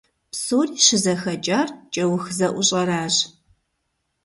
Псори 0.31 0.75
щызэхэкӀар 0.85 1.69
кӀэух 1.93 2.25
зэӀущӀэращ. 2.37 3.15